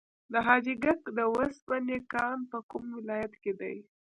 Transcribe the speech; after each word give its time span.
د 0.31 0.33
حاجي 0.45 0.75
ګک 0.83 1.01
د 1.17 1.19
وسپنې 1.37 1.97
کان 2.13 2.37
په 2.51 2.57
کوم 2.69 2.85
ولایت 2.97 3.33
کې 3.41 3.51
دی؟ 3.59 3.75